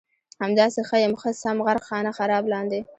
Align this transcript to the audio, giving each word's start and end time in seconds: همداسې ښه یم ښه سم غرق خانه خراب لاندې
همداسې 0.43 0.79
ښه 0.87 0.97
یم 1.03 1.13
ښه 1.21 1.31
سم 1.43 1.57
غرق 1.65 1.83
خانه 1.87 2.11
خراب 2.17 2.43
لاندې 2.53 2.79